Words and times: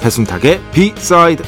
배순탁의 0.00 0.60
비사이드 0.72 1.42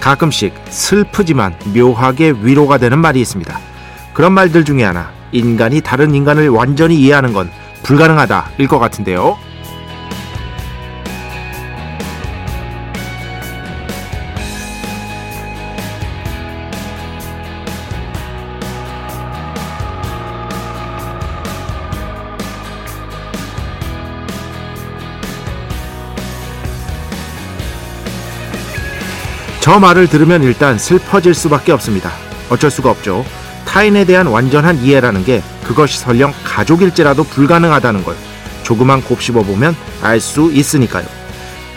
가끔씩 0.00 0.54
슬프지만 0.70 1.54
묘하게 1.74 2.32
위로가 2.40 2.78
되는 2.78 2.98
말이 2.98 3.20
있습니다. 3.20 3.58
그런 4.14 4.32
말들 4.32 4.64
중에 4.64 4.82
하나, 4.82 5.10
인간이 5.32 5.82
다른 5.82 6.14
인간을 6.14 6.48
완전히 6.48 6.96
이해하는 6.96 7.34
건 7.34 7.50
불가능하다일 7.82 8.68
것 8.68 8.78
같은데요. 8.78 9.36
저 29.68 29.78
말을 29.78 30.08
들으면 30.08 30.42
일단 30.44 30.78
슬퍼질 30.78 31.34
수밖에 31.34 31.72
없습니다. 31.72 32.10
어쩔 32.48 32.70
수가 32.70 32.90
없죠. 32.90 33.22
타인에 33.66 34.06
대한 34.06 34.26
완전한 34.26 34.78
이해라는 34.78 35.26
게 35.26 35.42
그것이 35.62 35.98
설령 35.98 36.32
가족일지라도 36.42 37.22
불가능하다는 37.24 38.02
걸 38.02 38.16
조그만 38.62 39.02
곱씹어 39.02 39.42
보면 39.42 39.76
알 40.00 40.20
수 40.20 40.50
있으니까요. 40.50 41.04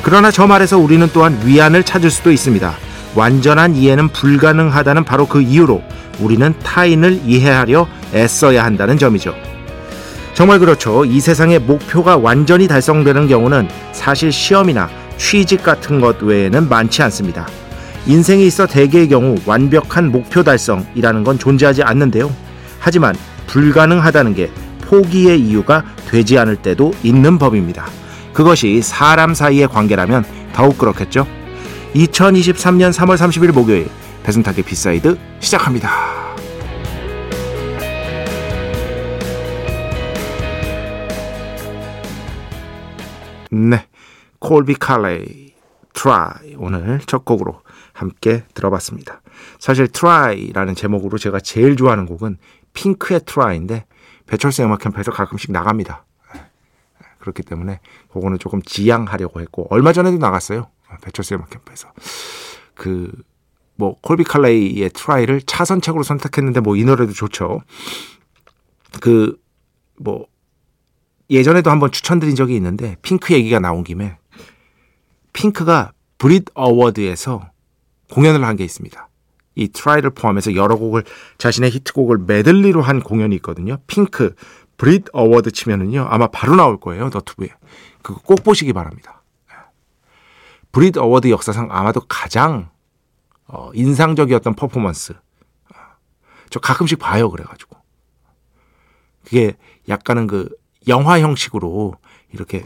그러나 0.04 0.32
저 0.32 0.48
말에서 0.48 0.78
우리는 0.78 1.06
또한 1.12 1.38
위안을 1.44 1.84
찾을 1.84 2.10
수도 2.10 2.32
있습니다. 2.32 2.74
완전한 3.14 3.76
이해는 3.76 4.08
불가능하다는 4.08 5.04
바로 5.04 5.26
그 5.26 5.42
이유로 5.42 5.84
우리는 6.20 6.54
타인을 6.64 7.20
이해하려 7.26 7.90
애써야 8.14 8.64
한다는 8.64 8.98
점이죠. 8.98 9.36
정말 10.34 10.60
그렇죠. 10.60 11.04
이 11.04 11.20
세상의 11.20 11.60
목표가 11.60 12.16
완전히 12.16 12.70
달성되는 12.70 13.28
경우는 13.28 13.68
사실 13.92 14.32
시험이나 14.32 14.90
취직 15.18 15.62
같은 15.62 16.00
것 16.00 16.22
외에는 16.22 16.70
많지 16.70 17.04
않습니다. 17.04 17.46
인생에 18.08 18.44
있어 18.46 18.66
대개의 18.66 19.10
경우 19.10 19.36
완벽한 19.46 20.12
목표 20.12 20.44
달성이라는 20.44 21.24
건 21.24 21.38
존재하지 21.38 21.84
않는데요. 21.84 22.34
하지만 22.80 23.16
불가능하다는 23.48 24.34
게 24.34 24.50
포기의 24.82 25.40
이유가 25.40 25.86
되지 26.10 26.38
않을 26.40 26.58
때도 26.58 26.94
있는 27.04 27.38
법입니다. 27.38 27.86
그것이 28.34 28.82
사람 28.82 29.34
사이의 29.34 29.68
관계라면 29.68 30.26
더욱 30.54 30.78
그렇겠죠. 30.78 31.28
2023년 31.94 32.92
3월 32.92 33.18
30일 33.18 33.52
목요일 33.52 33.88
배순탁의 34.24 34.64
B 34.64 34.75
side 34.75 35.18
시작합니다. 35.40 35.92
네, 43.52 43.86
콜비 44.40 44.76
칼레이 44.76 45.54
Try 45.94 46.56
오늘 46.58 47.00
첫 47.06 47.26
곡으로 47.26 47.62
함께 47.94 48.44
들어봤습니다. 48.54 49.22
사실 49.60 49.88
Try라는 49.88 50.76
제목으로 50.76 51.18
제가 51.18 51.40
제일 51.40 51.76
좋아하는 51.76 52.06
곡은 52.06 52.38
핑크의 52.74 53.22
Try인데 53.26 53.86
배철수 54.28 54.64
음악 54.64 54.80
캠프에서 54.80 55.12
가끔씩 55.12 55.52
나갑니다. 55.52 56.06
그렇기 57.20 57.44
때문에 57.44 57.80
그거는 58.12 58.40
조금 58.40 58.62
지양하려고 58.62 59.42
했고 59.42 59.68
얼마 59.70 59.94
전에도 59.94 60.18
나갔어요. 60.18 60.70
배철수 61.02 61.36
음악 61.36 61.50
캠프에서 61.50 61.92
그 62.76 63.12
뭐 63.76 63.96
콜비 64.02 64.26
칼레이의 64.26 64.92
Try를 64.92 65.42
차선책으로 65.42 66.04
선택했는데 66.04 66.60
뭐 66.60 66.76
이 66.76 66.84
노래도 66.86 67.14
좋죠. 67.14 67.62
그 69.02 69.38
뭐 69.98 70.26
예전에도 71.30 71.70
한번 71.70 71.92
추천드린 71.92 72.36
적이 72.36 72.56
있는데 72.56 72.96
핑크 73.04 73.36
얘기가 73.36 73.60
나온 73.60 73.84
김에 73.84 74.18
핑크가 75.34 75.94
Brit 76.18 76.46
Award에서 76.56 77.51
공연을 78.12 78.44
한 78.46 78.56
게 78.56 78.64
있습니다. 78.64 79.08
이 79.56 79.68
Try를 79.70 80.12
포함해서 80.12 80.56
여러 80.56 80.76
곡을 80.78 81.04
자신의 81.38 81.72
히트곡을 81.72 82.20
메들리로 82.20 82.82
한 82.82 83.02
공연이 83.02 83.36
있거든요. 83.38 83.78
핑크 83.88 84.36
Brit 84.78 85.08
Award 85.14 85.52
치면은요 85.52 86.08
아마 86.10 86.28
바로 86.28 86.56
나올 86.56 86.80
거예요 86.80 87.10
너튜브에 87.10 87.50
그거 88.02 88.22
꼭 88.24 88.44
보시기 88.44 88.74
바랍니다. 88.74 89.24
Brit 90.72 90.98
Award 90.98 91.30
역사상 91.30 91.68
아마도 91.72 92.02
가장 92.08 92.70
어, 93.48 93.70
인상적이었던 93.74 94.56
퍼포먼스. 94.56 95.14
저 96.50 96.60
가끔씩 96.60 97.00
봐요 97.00 97.30
그래가지고 97.30 97.78
그게 99.26 99.58
약간은 99.90 100.28
그 100.28 100.50
영화 100.88 101.20
형식으로 101.20 101.96
이렇게 102.34 102.64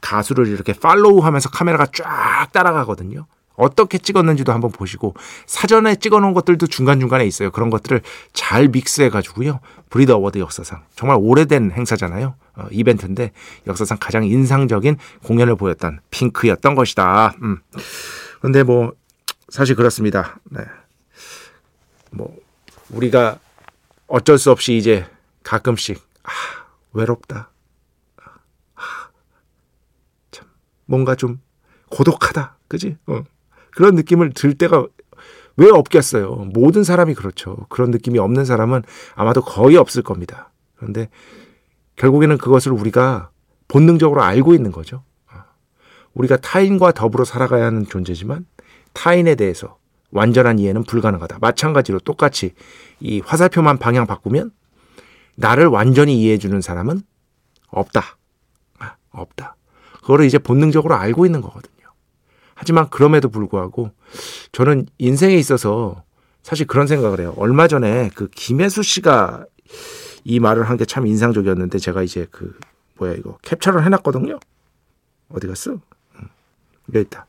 가수를 0.00 0.46
이렇게 0.46 0.72
follow하면서 0.72 1.50
카메라가 1.50 1.86
쫙 1.92 2.48
따라가거든요. 2.52 3.26
어떻게 3.60 3.98
찍었는지도 3.98 4.52
한번 4.52 4.72
보시고 4.72 5.14
사전에 5.46 5.94
찍어놓은 5.96 6.32
것들도 6.32 6.66
중간중간에 6.66 7.26
있어요. 7.26 7.50
그런 7.50 7.68
것들을 7.68 8.00
잘 8.32 8.68
믹스해가지고요. 8.68 9.60
Brit 9.90 10.16
Award 10.16 10.38
역사상 10.38 10.82
정말 10.94 11.18
오래된 11.20 11.72
행사잖아요. 11.72 12.34
어, 12.56 12.66
이벤트인데 12.70 13.32
역사상 13.66 13.98
가장 14.00 14.24
인상적인 14.24 14.96
공연을 15.24 15.56
보였던 15.56 16.00
핑크였던 16.10 16.74
것이다. 16.74 17.34
음. 17.42 17.58
근데 18.40 18.62
뭐 18.62 18.92
사실 19.50 19.76
그렇습니다. 19.76 20.40
네. 20.44 20.62
뭐 22.12 22.34
우리가 22.88 23.38
어쩔 24.06 24.38
수 24.38 24.50
없이 24.50 24.76
이제 24.76 25.06
가끔씩 25.42 26.00
아, 26.22 26.30
외롭다. 26.92 27.50
아, 28.74 29.08
참 30.30 30.48
뭔가 30.86 31.14
좀 31.14 31.40
고독하다. 31.90 32.56
그지? 32.68 32.96
어. 33.06 33.22
그런 33.74 33.94
느낌을 33.94 34.32
들 34.32 34.54
때가 34.54 34.86
왜 35.56 35.68
없겠어요. 35.70 36.50
모든 36.54 36.84
사람이 36.84 37.14
그렇죠. 37.14 37.66
그런 37.68 37.90
느낌이 37.90 38.18
없는 38.18 38.44
사람은 38.44 38.82
아마도 39.14 39.42
거의 39.42 39.76
없을 39.76 40.02
겁니다. 40.02 40.50
그런데 40.76 41.08
결국에는 41.96 42.38
그것을 42.38 42.72
우리가 42.72 43.30
본능적으로 43.68 44.22
알고 44.22 44.54
있는 44.54 44.72
거죠. 44.72 45.02
우리가 46.14 46.36
타인과 46.38 46.92
더불어 46.92 47.24
살아가야 47.24 47.66
하는 47.66 47.86
존재지만 47.86 48.46
타인에 48.92 49.34
대해서 49.34 49.78
완전한 50.10 50.58
이해는 50.58 50.84
불가능하다. 50.84 51.38
마찬가지로 51.40 52.00
똑같이 52.00 52.54
이 52.98 53.20
화살표만 53.20 53.78
방향 53.78 54.06
바꾸면 54.06 54.50
나를 55.36 55.66
완전히 55.66 56.20
이해해 56.20 56.38
주는 56.38 56.60
사람은 56.60 57.02
없다. 57.68 58.18
없다. 59.10 59.56
그거를 60.00 60.24
이제 60.24 60.38
본능적으로 60.38 60.94
알고 60.94 61.26
있는 61.26 61.40
거거든요. 61.40 61.79
하지만 62.60 62.90
그럼에도 62.90 63.30
불구하고 63.30 63.90
저는 64.52 64.86
인생에 64.98 65.34
있어서 65.36 66.04
사실 66.42 66.66
그런 66.66 66.86
생각을 66.86 67.18
해요. 67.20 67.32
얼마 67.38 67.66
전에 67.68 68.10
그 68.14 68.28
김혜수 68.28 68.82
씨가 68.82 69.46
이 70.24 70.40
말을 70.40 70.68
한 70.68 70.76
게 70.76 70.84
참 70.84 71.06
인상적이었는데 71.06 71.78
제가 71.78 72.02
이제 72.02 72.26
그 72.30 72.54
뭐야 72.98 73.14
이거 73.14 73.38
캡처를 73.40 73.82
해놨거든요. 73.86 74.38
어디 75.30 75.46
갔어? 75.46 75.78
여기 76.90 77.00
있다. 77.00 77.26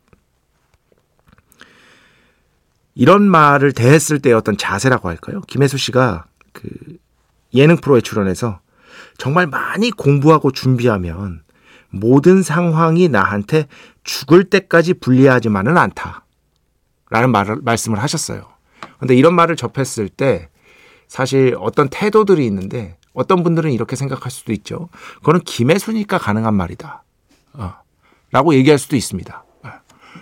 이런 2.93 3.23
말을 3.23 3.71
대했을 3.71 4.19
때 4.19 4.33
어떤 4.33 4.57
자세라고 4.57 5.07
할까요? 5.07 5.39
김혜수 5.47 5.77
씨가 5.77 6.25
그 6.51 6.67
예능 7.53 7.77
프로에 7.77 8.01
출연해서 8.01 8.59
정말 9.17 9.47
많이 9.47 9.91
공부하고 9.91 10.51
준비하면 10.51 11.43
모든 11.91 12.41
상황이 12.41 13.09
나한테 13.09 13.67
죽을 14.03 14.45
때까지 14.45 14.95
불리하지만은 14.95 15.77
않다. 15.77 16.25
라는 17.09 17.31
말을, 17.31 17.57
말씀을 17.61 18.01
하셨어요. 18.01 18.47
근데 18.99 19.15
이런 19.15 19.35
말을 19.35 19.55
접했을 19.55 20.07
때 20.09 20.49
사실 21.07 21.55
어떤 21.59 21.89
태도들이 21.89 22.45
있는데 22.45 22.97
어떤 23.13 23.43
분들은 23.43 23.71
이렇게 23.71 23.95
생각할 23.95 24.31
수도 24.31 24.53
있죠. 24.53 24.87
그거는 25.17 25.41
김혜수니까 25.41 26.17
가능한 26.17 26.53
말이다. 26.53 27.03
어, 27.53 27.73
라고 28.31 28.53
얘기할 28.55 28.79
수도 28.79 28.95
있습니다. 28.95 29.43
어. 29.63 29.69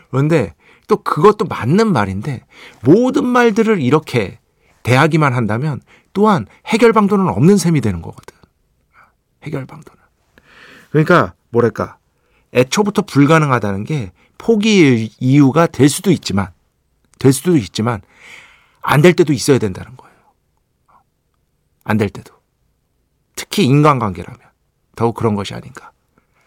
그런데 0.10 0.56
또 0.88 0.98
그것도 0.98 1.46
맞는 1.46 1.94
말인데 1.94 2.44
모든 2.84 3.28
말들을 3.28 3.80
이렇게 3.82 4.40
대하기만 4.82 5.34
한다면 5.36 5.82
또한 6.14 6.48
해결 6.66 6.92
방도는 6.94 7.28
없는 7.28 7.58
셈이 7.58 7.82
되는 7.82 8.02
거거든. 8.02 8.36
해결 9.44 9.66
방도는. 9.68 10.00
그러니까 10.90 11.34
뭐랄까 11.50 11.98
애초부터 12.54 13.04
불가능하다는 13.04 13.84
게 13.84 14.12
포기 14.38 15.12
이유가 15.20 15.68
될 15.68 15.90
수도 15.90 16.12
있지만 16.12 16.52
될 17.20 17.34
수도 17.34 17.56
있지만 17.58 18.02
안 18.82 19.02
될 19.02 19.14
때도 19.14 19.34
있어야 19.34 19.60
된다는 19.60 19.96
거예요. 19.98 20.16
안 21.84 21.98
될 21.98 22.10
때도. 22.10 22.34
특히 23.36 23.66
인간관계라면 23.66 24.40
더욱 24.96 25.16
그런 25.16 25.36
것이 25.36 25.54
아닌가. 25.54 25.92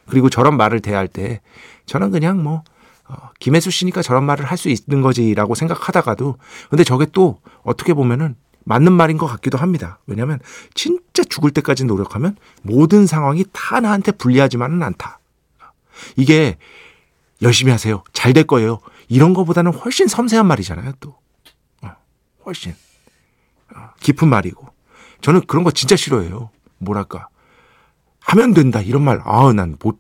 그리고 0.07 0.29
저런 0.31 0.57
말을 0.57 0.81
대할 0.81 1.09
때 1.09 1.41
저는 1.87 2.11
그냥 2.11 2.43
뭐 2.43 2.63
어, 3.09 3.31
김혜수 3.41 3.71
씨니까 3.71 4.03
저런 4.03 4.25
말을 4.25 4.45
할 4.45 4.57
수 4.59 4.69
있는 4.69 5.03
거지라고 5.03 5.55
생각하다가도 5.55 6.37
근데 6.71 6.85
저게 6.85 7.07
또 7.07 7.41
어떻게 7.63 7.95
보면은 7.95 8.37
맞는 8.65 8.93
말인 8.93 9.19
것 9.19 9.27
같기도 9.27 9.59
합니다. 9.59 9.99
왜냐하면 10.07 10.39
진짜 10.75 11.23
죽을 11.25 11.51
때까지 11.51 11.85
노력하면 11.85 12.37
모든 12.63 13.07
상황이 13.07 13.45
다 13.53 13.81
나한테 13.81 14.13
불리하지만은 14.13 14.83
않다. 14.83 15.19
이게 16.17 16.57
열심히 17.43 17.73
하세요. 17.73 18.03
잘 18.13 18.33
될 18.33 18.45
거예요. 18.45 18.81
이런 19.09 19.35
거보다는 19.35 19.73
훨씬 19.75 20.07
섬세한 20.07 20.47
말이잖아요. 20.47 20.93
또 21.01 21.17
어, 21.83 21.91
훨씬 22.47 22.75
어, 23.75 23.91
깊은 24.01 24.29
말이고 24.29 24.69
저는 25.21 25.43
그런 25.47 25.65
거 25.65 25.71
진짜 25.71 25.97
싫어해요. 25.97 26.51
뭐랄까 26.79 27.29
하면 28.21 28.55
된다 28.55 28.81
이런 28.81 29.03
말. 29.03 29.21
아 29.25 29.53
난 29.53 29.77
못 29.83 29.99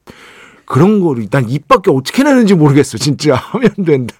그런 0.64 1.00
거를 1.00 1.28
난 1.28 1.48
입밖에 1.50 1.90
어떻게 1.90 2.22
내는지 2.22 2.54
모르겠어. 2.54 2.96
진짜 2.96 3.34
하면 3.52 3.70
된다. 3.84 4.14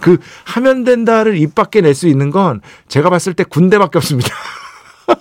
그 0.00 0.18
하면 0.44 0.84
된다를 0.84 1.36
입 1.36 1.54
밖에 1.54 1.80
낼 1.80 1.94
수 1.94 2.08
있는 2.08 2.30
건 2.30 2.60
제가 2.88 3.10
봤을 3.10 3.34
때 3.34 3.44
군대밖에 3.44 3.98
없습니다. 3.98 4.30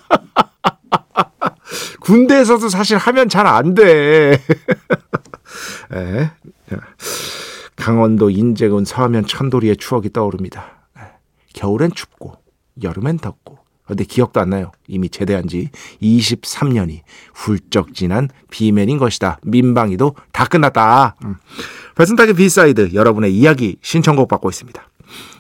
군대에서도 2.01 2.69
사실 2.69 2.97
하면 2.97 3.29
잘 3.29 3.45
안 3.47 3.73
돼. 3.73 4.39
에, 5.93 6.31
강원도 7.75 8.29
인제군 8.29 8.85
서화면 8.85 9.25
천도리의 9.27 9.77
추억이 9.77 10.11
떠오릅니다. 10.11 10.87
겨울엔 11.53 11.91
춥고 11.93 12.33
여름엔 12.81 13.19
덥고 13.19 13.59
근데 13.85 14.03
기억도 14.05 14.39
안 14.39 14.49
나요. 14.49 14.71
이미 14.87 15.09
제대한 15.09 15.47
지 15.47 15.69
23년이 16.01 17.01
훌쩍 17.33 17.93
지난 17.93 18.29
B 18.49 18.57
man인 18.57 18.97
것이다. 18.97 19.39
민방위도 19.43 20.15
다 20.31 20.45
끝났다. 20.45 21.15
음. 21.25 21.35
배순탁의 21.95 22.33
B 22.33 22.45
side 22.45 22.91
여러분의 22.93 23.35
이야기 23.35 23.77
신청곡 23.81 24.27
받고 24.29 24.49
있습니다. 24.49 24.81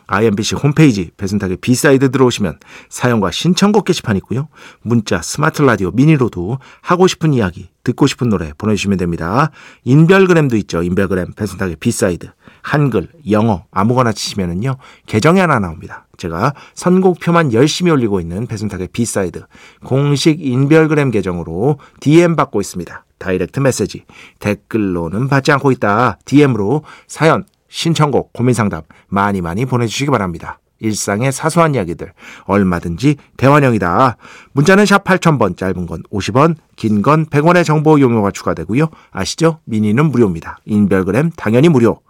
IMBC 0.07 0.55
홈페이지 0.55 1.11
배순탁의 1.17 1.57
B 1.57 1.68
side 1.68 2.11
들어오시면 2.11 2.59
사연과 2.89 3.31
신청곡 3.31 3.85
게시판 3.85 4.17
있고요. 4.17 4.49
문자, 4.81 5.21
스마트 5.21 5.61
라디오, 5.61 5.91
미니로도 5.91 6.59
하고 6.81 7.07
싶은 7.07 7.33
이야기, 7.33 7.69
듣고 7.83 8.07
싶은 8.07 8.29
노래 8.29 8.51
보내주시면 8.57 8.97
됩니다. 8.97 9.51
인별그램도 9.85 10.57
있죠. 10.57 10.83
인별그램 10.83 11.33
배순탁의 11.33 11.77
B 11.77 11.86
side. 11.86 12.29
한글, 12.63 13.09
영어 13.29 13.65
아무거나 13.71 14.13
치시면은요. 14.13 14.77
계정이 15.05 15.39
하나 15.39 15.59
나옵니다. 15.59 16.07
제가 16.17 16.53
선곡표만 16.73 17.53
열심히 17.53 17.91
올리고 17.91 18.19
있는 18.19 18.47
배순탁의 18.47 18.87
B 18.93 19.03
side 19.03 19.43
공식 19.85 20.43
인별그램 20.43 21.11
계정으로 21.11 21.77
DM 21.99 22.35
받고 22.35 22.61
있습니다. 22.61 23.05
direct 23.19 23.59
message 23.59 24.05
댓글로는 24.39 25.27
받지 25.27 25.51
않고 25.51 25.71
있다. 25.71 26.17
DM으로 26.25 26.83
사연, 27.07 27.45
신청곡, 27.67 28.33
고민 28.33 28.53
상담 28.53 28.81
많이 29.07 29.41
많이 29.41 29.65
보내주시기 29.65 30.09
바랍니다. 30.09 30.59
일상의 30.87 31.31
사소한 31.31 31.73
이야기들 31.75 32.11
얼마든지 32.43 33.15
대환영이다. 33.37 34.17
문자는 34.51 34.85
샵 34.85 35.03
8000번 35.05 35.57
짧은 35.57 35.87
건 35.87 36.03
50원 36.11 36.55
긴 36.75 37.01
건 37.01 37.25
100원의 37.25 37.65
정보 37.65 37.99
이용료가 37.99 38.31
추가되고요. 38.31 38.87
아시죠? 39.11 39.59
미니는 39.65 40.11
무료입니다. 40.11 40.59
인별그램 40.65 41.31
당연히 41.35 41.69
무료. 41.69 42.01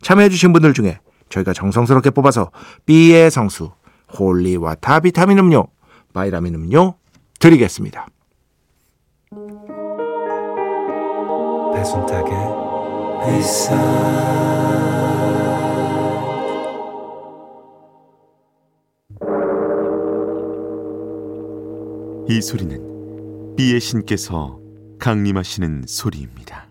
참여해 0.00 0.30
주신 0.30 0.52
분들 0.52 0.72
중에 0.72 0.98
저희가 1.28 1.52
정성스럽게 1.52 2.10
뽑아서 2.10 2.50
B의 2.86 3.30
성수 3.30 3.70
holy 4.18 4.54
water 4.54 5.00
비타민 5.00 5.38
음료 5.38 5.68
바이라민 6.14 6.54
음료 6.54 6.94
드리겠습니다. 7.38 8.06
배순탁의 11.74 12.32
회사 13.26 14.71
이 22.28 22.40
소리는 22.40 23.56
비의 23.56 23.80
신께서 23.80 24.60
강림하시는 25.00 25.84
소리입니다. 25.88 26.68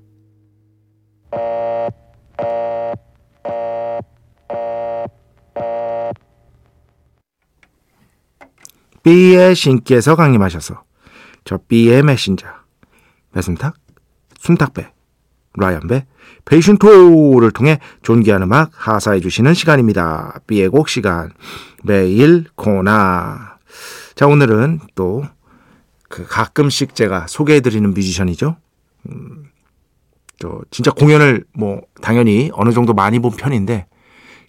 B의 9.03 9.55
신께서 9.55 10.15
강림하셔서 10.15 10.83
저 11.43 11.57
B의 11.67 12.01
메신저 12.01 12.47
배순탁, 13.33 13.75
순탁배, 14.39 14.89
라이언배, 15.55 16.05
페이션토를 16.45 17.51
통해 17.51 17.79
존귀한 18.03 18.41
음악 18.43 18.71
하사해 18.73 19.19
주시는 19.19 19.53
시간입니다. 19.53 20.39
B의 20.47 20.69
곡 20.69 20.87
시간 20.87 21.31
매일 21.83 22.45
코나 22.55 23.57
자 24.15 24.27
오늘은 24.27 24.79
또 24.95 25.23
그 26.11 26.27
가끔씩 26.27 26.93
제가 26.93 27.25
소개해드리는 27.27 27.91
뮤지션이죠. 27.93 28.57
음, 29.09 29.45
저 30.37 30.61
진짜 30.69 30.91
공연을 30.91 31.45
뭐 31.53 31.81
당연히 32.01 32.51
어느 32.53 32.71
정도 32.71 32.93
많이 32.93 33.19
본 33.19 33.31
편인데 33.31 33.87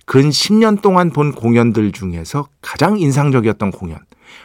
근 0.04 0.28
10년 0.28 0.82
동안 0.82 1.10
본 1.10 1.32
공연들 1.32 1.92
중에서 1.92 2.48
가장 2.60 2.98
인상적이었던 2.98 3.70
공연 3.70 3.98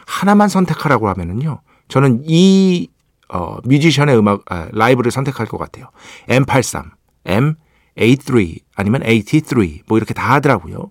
하나만 0.06 0.48
선택하라고 0.48 1.08
하면은요. 1.08 1.60
저는 1.88 2.22
이 2.24 2.88
어, 3.28 3.58
뮤지션의 3.64 4.16
음악 4.16 4.42
아, 4.50 4.68
라이브를 4.72 5.10
선택할 5.10 5.46
것 5.46 5.58
같아요. 5.58 5.90
M83, 6.28 6.84
M83 7.24 8.60
아니면 8.74 9.02
83뭐 9.02 9.96
이렇게 9.96 10.14
다 10.14 10.34
하더라고요. 10.34 10.90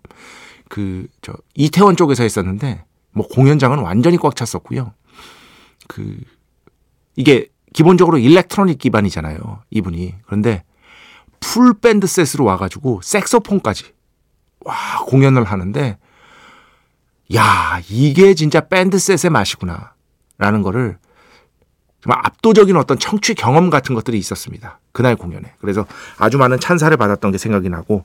그 0.70 1.08
저 1.22 1.34
이태원 1.56 1.96
쪽에서 1.96 2.24
했었는데 2.24 2.84
뭐 3.12 3.28
공연장은 3.28 3.80
완전히 3.80 4.18
꽉 4.18 4.36
찼었고요. 4.36 4.94
그 5.88 6.20
이게 7.16 7.48
기본적으로 7.74 8.18
electronic 8.18 8.80
기반이잖아요. 8.80 9.64
이분이. 9.70 10.16
그런데 10.26 10.64
full 11.40 11.74
band 11.74 12.08
set으로 12.08 12.46
와가지고 12.46 13.02
색소폰까지 13.04 13.94
와 14.62 14.76
공연을 15.06 15.44
하는데 15.44 15.98
야 17.36 17.82
이게 17.90 18.34
진짜 18.34 18.62
밴드 18.62 18.98
셋의 18.98 19.32
맛이구나 19.32 19.94
라는 20.38 20.62
거를 20.62 20.98
정말 22.02 22.20
압도적인 22.24 22.76
어떤 22.78 22.98
청취 22.98 23.34
경험 23.36 23.70
같은 23.70 23.96
것들이 23.96 24.18
있었습니다. 24.18 24.80
그날 24.98 25.16
공연에. 25.16 25.54
그래서 25.62 25.86
아주 26.18 26.40
많은 26.40 26.60
찬사를 26.60 26.98
받았던 26.98 27.32
게 27.32 27.38
생각이 27.38 27.70
나고 27.70 28.04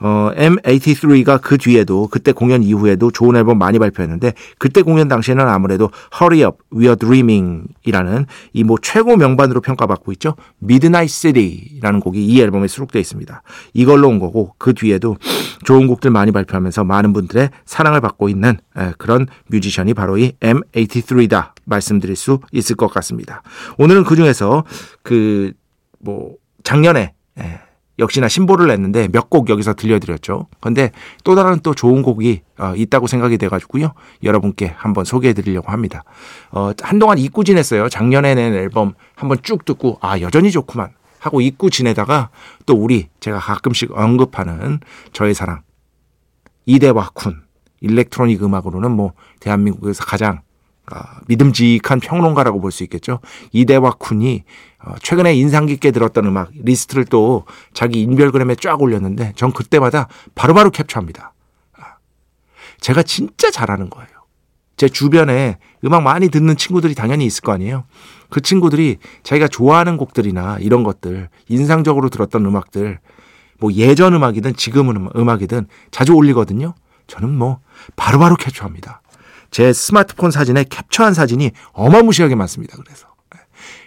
어, 0.00 0.32
M83가 0.34 1.40
그 1.40 1.56
뒤에도 1.56 2.08
그때 2.08 2.32
공연 2.32 2.64
이후에도 2.64 3.12
좋은 3.12 3.36
앨범 3.36 3.58
많이 3.58 3.78
발표했는데 3.78 4.32
그때 4.58 4.82
공연 4.82 5.06
당시에는 5.06 5.46
아무래도 5.46 5.92
Hurry 6.20 6.44
Up, 6.44 6.58
We 6.72 6.86
Are 6.86 6.96
Dreaming이라는 6.96 8.26
이 8.54 8.64
뭐 8.64 8.76
최고 8.82 9.16
명반으로 9.16 9.60
평가받고 9.60 10.10
있죠. 10.12 10.34
Midnight 10.64 11.12
City라는 11.12 12.00
곡이 12.00 12.26
이 12.26 12.40
앨범에 12.40 12.66
수록되어 12.66 12.98
있습니다. 12.98 13.42
이걸로 13.74 14.08
온 14.08 14.18
거고 14.18 14.54
그 14.58 14.74
뒤에도 14.74 15.16
좋은 15.64 15.86
곡들 15.86 16.10
많이 16.10 16.32
발표하면서 16.32 16.82
많은 16.82 17.12
분들의 17.12 17.50
사랑을 17.64 18.00
받고 18.00 18.28
있는 18.28 18.58
그런 18.98 19.28
뮤지션이 19.46 19.94
바로 19.94 20.18
이 20.18 20.32
M83다 20.40 21.52
말씀드릴 21.66 22.16
수 22.16 22.40
있을 22.50 22.74
것 22.74 22.88
같습니다. 22.88 23.42
오늘은 23.78 24.02
그 24.02 24.16
중에서 24.16 24.64
그 25.04 25.52
뭐 26.02 26.34
작년에 26.64 27.14
역시나 27.98 28.28
신보를 28.28 28.66
냈는데 28.68 29.08
몇 29.08 29.28
곡 29.30 29.48
여기서 29.48 29.74
들려드렸죠. 29.74 30.48
근데 30.60 30.90
또 31.24 31.34
다른 31.34 31.60
또 31.60 31.74
좋은 31.74 32.02
곡이 32.02 32.42
어, 32.58 32.74
있다고 32.76 33.06
생각이 33.06 33.38
돼가지고요. 33.38 33.92
여러분께 34.22 34.74
한번 34.76 35.04
소개해드리려고 35.04 35.70
합니다. 35.70 36.04
어, 36.50 36.72
한동안 36.82 37.18
잊고 37.18 37.44
지냈어요. 37.44 37.88
작년에 37.88 38.34
낸 38.34 38.52
앨범 38.54 38.94
한번 39.14 39.38
쭉 39.42 39.64
듣고 39.64 39.98
아 40.00 40.20
여전히 40.20 40.50
좋구만 40.50 40.90
하고 41.18 41.40
잊고 41.40 41.70
지내다가 41.70 42.30
또 42.66 42.74
우리 42.74 43.08
제가 43.20 43.38
가끔씩 43.38 43.92
언급하는 43.96 44.80
저의 45.12 45.34
사랑 45.34 45.62
이대화 46.66 47.08
쿤 47.10 47.36
electronic 47.80 48.42
음악으로는 48.42 48.90
뭐 48.90 49.12
대한민국에서 49.40 50.04
가장 50.04 50.40
어, 50.40 50.42
믿음직한 51.28 52.00
평론가라고 52.00 52.60
볼 52.60 52.72
수 52.72 52.82
있겠죠. 52.84 53.20
이대화 53.52 53.92
쿤이 53.92 54.42
어, 54.84 54.94
최근에 55.02 55.34
인상 55.34 55.66
깊게 55.66 55.90
들었던 55.92 56.26
음악 56.26 56.50
리스트를 56.54 57.04
또 57.04 57.44
자기 57.72 58.02
인별그램에 58.02 58.56
쫙 58.56 58.80
올렸는데 58.80 59.32
전 59.36 59.52
그때마다 59.52 60.08
바로바로 60.34 60.70
캡처합니다. 60.70 61.32
아, 61.78 61.82
제가 62.80 63.02
진짜 63.02 63.50
잘하는 63.50 63.90
거예요. 63.90 64.08
제 64.76 64.88
주변에 64.88 65.58
음악 65.84 66.02
많이 66.02 66.28
듣는 66.28 66.56
친구들이 66.56 66.94
당연히 66.94 67.26
있을 67.26 67.42
거 67.42 67.52
아니에요. 67.52 67.84
그 68.30 68.40
친구들이 68.40 68.96
자기가 69.22 69.46
좋아하는 69.46 69.96
곡들이나 69.96 70.58
이런 70.60 70.82
것들, 70.82 71.28
인상적으로 71.48 72.08
들었던 72.08 72.44
음악들, 72.44 72.98
뭐 73.60 73.72
예전 73.74 74.14
음악이든 74.14 74.56
지금 74.56 75.08
음악이든 75.14 75.68
자주 75.92 76.14
올리거든요. 76.14 76.74
저는 77.06 77.30
뭐 77.36 77.60
바로바로 77.94 78.34
캡처합니다. 78.36 79.01
제 79.52 79.72
스마트폰 79.72 80.32
사진에 80.32 80.64
캡처한 80.64 81.14
사진이 81.14 81.52
어마무시하게 81.72 82.34
많습니다. 82.34 82.76
그래서. 82.82 83.06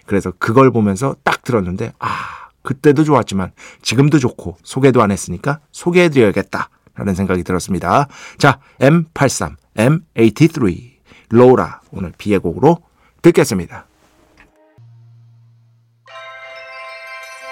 그래서 0.06 0.32
그걸 0.38 0.72
보면서 0.72 1.16
딱 1.24 1.44
들었는데, 1.44 1.92
아, 1.98 2.50
그때도 2.62 3.04
좋았지만 3.04 3.52
지금도 3.82 4.20
좋고 4.20 4.58
소개도 4.64 5.02
안 5.02 5.12
했으니까 5.12 5.60
소개해드려야겠다. 5.72 6.70
라는 6.94 7.14
생각이 7.14 7.44
들었습니다. 7.44 8.08
자, 8.38 8.60
M83, 8.80 9.56
M83, 9.76 10.94
로라. 11.30 11.82
오늘 11.92 12.14
B의 12.18 12.40
곡으로 12.40 12.78
듣겠습니다. 13.22 13.88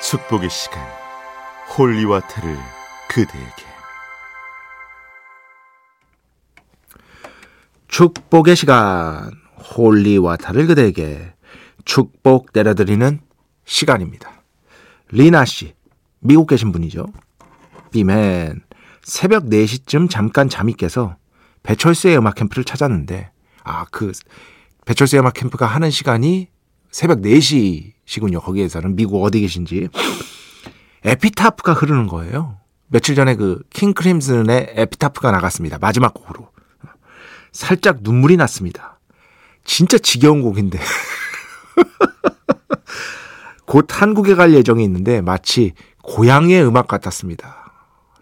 축복의 0.01 0.50
시간, 0.50 0.82
holy 1.75 2.01
water를 2.01 2.57
그대에게. 3.10 3.73
축복의 7.93 8.55
시간, 8.55 9.29
holy 9.77 10.05
water를 10.05 10.65
그대에게 10.65 11.31
축복 11.85 12.47
내려드리는 12.51 13.19
시간입니다. 13.65 14.31
리나 15.12 15.45
씨, 15.45 15.75
미국 16.19 16.47
계신 16.47 16.71
분이죠. 16.71 17.05
B 17.91 18.05
man, 18.05 18.62
새벽 19.03 19.43
4시쯤 19.43 20.09
잠깐 20.09 20.50
잠이 20.50 20.73
깨서 20.73 21.17
배철수의 21.62 22.17
음악 22.17 22.33
캠프를 22.33 22.63
찾았는데, 22.63 23.29
아, 23.63 23.85
그, 23.91 24.12
배철수의 24.88 25.19
음악 25.19 25.35
캠프가 25.35 25.67
하는 25.67 25.91
시간이 25.91 26.47
새벽 26.89 27.21
4시시군요. 27.21 28.41
거기에서는 28.41 28.95
미국 28.95 29.23
어디 29.23 29.39
계신지. 29.39 29.88
에피타프가 31.05 31.73
흐르는 31.73 32.07
거예요. 32.07 32.57
며칠 32.88 33.13
전에 33.13 33.35
그 33.35 33.62
킹크림슨의 33.69 34.73
에피타프가 34.77 35.29
나갔습니다. 35.29 35.77
마지막 35.79 36.15
곡으로. 36.15 36.52
살짝 37.53 38.00
눈물이 38.01 38.36
났습니다. 38.36 39.00
진짜 39.63 39.98
지겨운 39.98 40.41
곡인데. 40.41 40.79
곧 43.65 43.88
한국에 43.89 44.36
갈 44.36 44.53
예정이 44.53 44.83
있는데 44.83 45.22
마치 45.22 45.72
고향의 46.03 46.65
음악 46.65 46.89
같았습니다. 46.89 47.72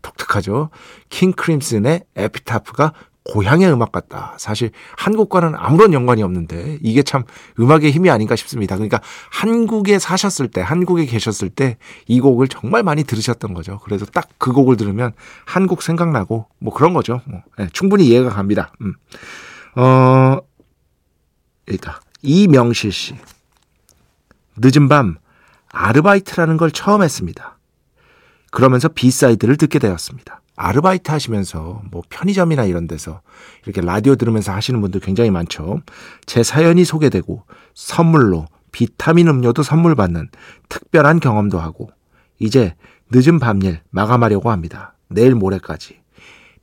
독특하죠? 0.04 0.70
킹 1.10 1.32
크림슨의 1.32 2.04
에피타프가 2.16 2.94
고향의 3.32 3.72
음악 3.72 3.92
같다. 3.92 4.36
사실 4.38 4.72
한국과는 4.98 5.54
아무런 5.56 5.94
연관이 5.94 6.22
없는데 6.24 6.80
이게 6.82 7.02
참 7.04 7.24
음악의 7.60 7.92
힘이 7.92 8.10
아닌가 8.10 8.36
싶습니다. 8.36 8.76
그러니까 8.76 9.00
한국에 9.32 10.00
사셨을 10.00 10.50
때, 10.50 10.62
한국에 10.62 11.06
계셨을 11.06 11.50
때 11.50 11.78
이 12.08 12.20
곡을 12.20 12.48
정말 12.48 12.84
많이 12.84 13.04
들으셨던 13.04 13.54
거죠. 13.54 13.80
그래서 13.84 14.06
딱 14.06 14.28
그 14.38 14.54
곡을 14.54 14.76
들으면 14.76 15.14
한국 15.46 15.84
생각나고 15.84 16.48
뭐 16.58 16.74
그런 16.74 16.94
거죠. 16.94 17.22
뭐. 17.26 17.44
네, 17.60 17.68
충분히 17.74 18.08
이해가 18.08 18.30
갑니다. 18.30 18.74
음. 18.82 18.96
어, 19.76 20.40
일단 21.68 21.94
이명실 22.24 22.92
씨. 22.92 23.16
늦은 24.58 24.90
밤 24.90 25.18
아르바이트라는 25.72 26.58
걸 26.58 26.72
처음 26.72 27.04
했습니다. 27.04 27.60
그러면서 28.50 28.88
B 28.90 28.97
side를 28.97 29.58
듣게 29.58 29.78
되었습니다. 29.80 30.41
아르바이트 30.56 31.10
하시면서 31.10 31.82
뭐 31.92 32.02
편의점이나 32.10 32.66
이런 32.66 32.88
데서 32.88 33.22
이렇게 33.64 33.82
라디오 33.82 34.16
들으면서 34.16 34.52
하시는 34.52 34.80
분들 34.82 35.02
굉장히 35.02 35.32
많죠. 35.32 35.82
제 36.26 36.44
사연이 36.44 36.86
소개되고 36.86 37.44
선물로 37.74 38.46
비타민 38.72 39.28
음료도 39.28 39.64
선물 39.64 39.96
받는 39.96 40.30
특별한 40.70 41.20
경험도 41.20 41.60
하고 41.60 41.90
이제 42.40 42.76
늦은 43.12 43.40
밤일 43.40 43.82
마감하려고 43.90 44.52
합니다. 44.52 44.96
내일 45.10 45.36
모레까지. 45.36 46.00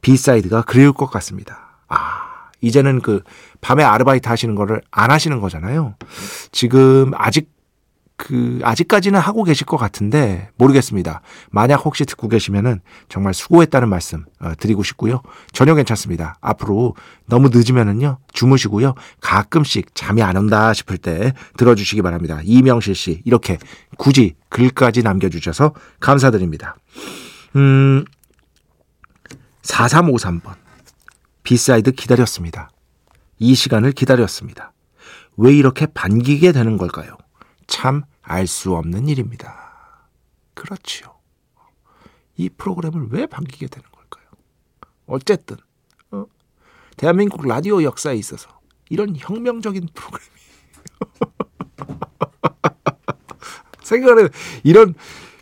B 0.00 0.09
side가 0.09 0.62
그리울 0.62 0.92
것 0.92 1.06
같습니다. 1.10 1.80
아, 1.88 2.50
이제는 2.60 3.00
그 3.00 3.22
밤에 3.60 3.82
아르바이트 3.82 4.28
하시는 4.28 4.54
거를 4.54 4.80
안 4.90 5.10
하시는 5.10 5.40
거잖아요. 5.40 5.94
지금 6.52 7.12
아직 7.14 7.50
그 8.18 8.58
아직까지는 8.64 9.20
하고 9.20 9.44
계실 9.44 9.64
것 9.64 9.76
같은데 9.76 10.50
모르겠습니다. 10.56 11.22
만약 11.50 11.76
혹시 11.86 12.04
듣고 12.04 12.28
계시면은 12.28 12.80
정말 13.08 13.32
수고했다는 13.32 13.88
말씀 13.88 14.26
어, 14.40 14.52
드리고 14.58 14.82
싶고요. 14.82 15.22
전혀 15.52 15.74
괜찮습니다. 15.76 16.36
앞으로 16.40 16.96
너무 17.26 17.48
늦으면은요 17.50 18.18
주무시고요. 18.32 18.94
가끔씩 19.20 19.94
잠이 19.94 20.20
안 20.22 20.36
온다 20.36 20.74
싶을 20.74 20.98
때 20.98 21.32
들어주시기 21.56 22.02
바랍니다. 22.02 22.40
이명실 22.42 22.96
씨 22.96 23.22
이렇게 23.24 23.56
굳이 23.96 24.34
글까지 24.48 25.04
남겨주셔서 25.04 25.72
감사드립니다. 26.00 26.74
음 27.54 28.04
4353번 29.62 30.54
B 31.44 31.54
side 31.54 31.92
기다렸습니다. 31.92 32.68
이 33.38 33.54
시간을 33.54 33.92
기다렸습니다. 33.92 34.72
왜 35.36 35.54
이렇게 35.54 35.86
반기게 35.86 36.50
되는 36.50 36.76
걸까요? 36.78 37.16
참 37.68 38.02
알 38.28 38.46
수 38.46 38.74
없는 38.74 39.08
일입니다. 39.08 40.06
그렇지요. 40.52 41.16
이 42.36 42.50
프로그램을 42.50 43.08
왜 43.10 43.26
반기게 43.26 43.68
되는 43.68 43.88
걸까요? 43.90 44.26
어쨌든 45.06 45.56
어? 46.10 46.26
대한민국 46.96 47.46
라디오 47.46 47.82
역사에 47.82 48.16
있어서 48.16 48.60
이런 48.90 49.16
혁명적인 49.16 49.88
프로그램이 49.94 50.28
생각을 53.82 54.30
이런 54.62 54.94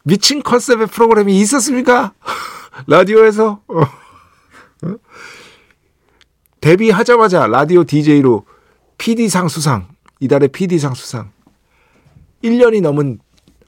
미친 0.05 0.43
컨셉의 0.43 0.87
프로그램이 0.87 1.39
있었습니까? 1.41 2.15
라디오에서 2.87 3.63
어. 3.67 3.81
어? 3.81 4.97
데뷔하자마자 6.61 7.49
라디오 7.49 7.83
DJ로 7.83 8.47
PD상 8.97 9.49
수상 9.49 9.89
이달의 10.21 10.51
PD상 10.51 10.95
수상 10.95 11.36
1년이 12.43 12.81
넘은 12.83 13.19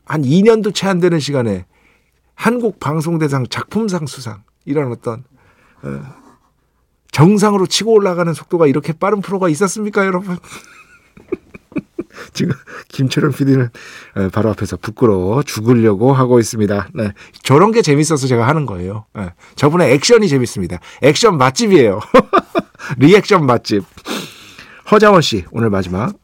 한 0.05 0.23
2년도 0.23 0.75
채 0.75 0.87
안 0.89 1.01
되는 1.01 1.19
시간에 1.21 1.67
한국 2.35 2.81
방송대상 2.81 3.47
작품상 3.49 4.07
수상 4.07 4.43
이런 4.65 4.91
어떤 4.93 5.25
어, 5.83 6.03
정상으로 7.11 7.67
치고 7.67 7.93
올라가는 7.93 8.33
속도가 8.33 8.67
이렇게 8.67 8.93
빠른 8.93 9.21
프로가 9.21 9.49
있었습니까, 9.49 10.07
여러분? 10.07 10.39
지금 12.33 12.55
김철현 12.89 13.33
PD는 13.33 13.69
어, 14.17 14.29
바로 14.33 14.51
앞에서 14.51 14.77
부끄러워 14.77 15.43
죽으려고 15.43 16.13
하고 16.13 16.39
있습니다. 16.39 16.89
네. 16.95 17.13
저런 17.43 17.71
게 17.73 17.83
재밌어서 17.83 18.27
제가 18.27 18.47
하는 18.47 18.67
거예요. 18.67 19.07
네. 19.15 19.33
저분의 19.57 19.93
액션이 19.95 20.29
재밌습니다. 20.29 20.79
액션 21.03 21.39
맛집이에요. 21.39 22.01
리액션 22.99 23.47
맛집. 23.47 23.85
허자원 24.91 25.21
씨, 25.23 25.45
오늘 25.51 25.71
마지막. 25.71 26.15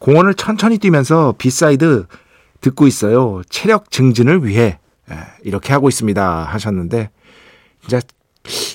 공원을 0.00 0.34
천천히 0.34 0.78
뛰면서 0.78 1.34
B 1.38 1.52
side 1.52 2.06
듣고 2.60 2.86
있어요. 2.86 3.42
체력 3.48 3.90
증진을 3.90 4.44
위해 4.44 4.78
예, 5.10 5.16
이렇게 5.42 5.72
하고 5.72 5.88
있습니다. 5.88 6.44
하셨는데 6.44 7.10
진짜 7.82 8.00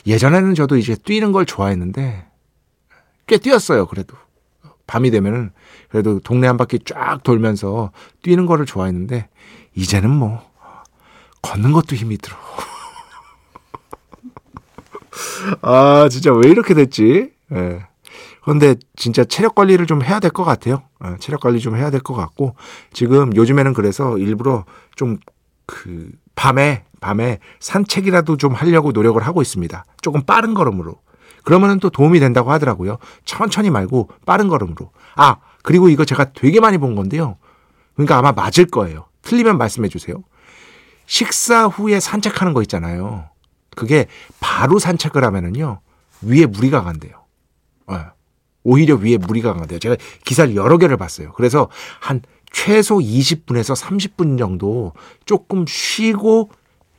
예전에는 0.05 0.53
저도 0.55 0.75
이제 0.77 0.95
뛰는 0.95 1.31
걸 1.31 1.45
좋아했는데 1.45 2.25
꽤 3.27 3.37
뛰었어요. 3.37 3.85
그래도 3.87 4.15
밤이 4.87 5.11
되면은 5.11 5.51
그래도 5.89 6.19
동네 6.19 6.47
한 6.47 6.57
바퀴 6.57 6.79
쫙 6.79 7.21
돌면서 7.23 7.91
뛰는 8.21 8.45
거를 8.45 8.65
좋아했는데 8.65 9.29
이제는 9.73 10.09
뭐 10.11 10.43
걷는 11.41 11.71
것도 11.71 11.95
힘이 11.95 12.17
들어. 12.17 12.35
아 15.61 16.07
진짜 16.09 16.33
왜 16.33 16.49
이렇게 16.49 16.73
됐지? 16.75 17.31
예. 17.51 17.85
그런데 18.45 18.75
진짜 18.95 19.23
체력 19.25 19.55
관리를 19.55 19.87
좀 19.87 20.03
해야 20.03 20.19
될 20.19 20.31
것 20.31 20.43
같아요. 20.43 20.83
어, 20.99 21.15
체력 21.19 21.41
관리 21.41 21.59
좀 21.59 21.75
해야 21.75 21.89
될 21.89 21.99
것 22.01 22.13
같고 22.13 22.55
지금 22.93 23.35
요즘에는 23.35 23.73
그래서 23.73 24.17
일부러 24.17 24.65
좀 24.95 25.17
그 25.67 26.11
밤에 26.35 26.83
밤에 27.01 27.39
산책이라도 27.59 28.37
좀 28.37 28.53
하려고 28.53 28.91
노력을 28.91 29.19
하고 29.25 29.41
있습니다. 29.41 29.83
조금 30.01 30.21
빠른 30.23 30.53
걸음으로. 30.53 30.99
그러면은 31.43 31.79
또 31.79 31.89
도움이 31.89 32.19
된다고 32.19 32.51
하더라고요. 32.51 32.99
천천히 33.25 33.71
말고 33.71 34.09
빠른 34.27 34.47
걸음으로. 34.47 34.91
아, 35.15 35.37
그리고 35.63 35.89
이거 35.89 36.05
제가 36.05 36.33
되게 36.33 36.59
많이 36.59 36.77
본 36.77 36.95
건데요. 36.95 37.37
그러니까 37.95 38.17
아마 38.17 38.31
맞을 38.31 38.65
거예요. 38.67 39.07
틀리면 39.23 39.57
말씀해 39.57 39.89
주세요. 39.89 40.17
식사 41.07 41.65
후에 41.65 41.99
산책하는 41.99 42.53
거 42.53 42.61
있잖아요. 42.61 43.29
그게 43.75 44.05
바로 44.39 44.77
산책을 44.77 45.23
하면은요. 45.23 45.81
위에 46.21 46.45
무리가 46.45 46.83
간대요. 46.83 47.25
네. 47.87 47.97
오히려 48.65 48.95
위에 48.95 49.17
무리가 49.17 49.53
간대요. 49.53 49.79
제가 49.79 49.95
기사를 50.25 50.53
여러 50.55 50.77
개를 50.77 50.97
봤어요. 50.97 51.31
그래서 51.33 51.69
한 52.01 52.21
최소 52.51 52.97
20분에서 52.97 53.79
30분 53.79 54.37
정도 54.37 54.91
조금 55.25 55.65
쉬고 55.67 56.49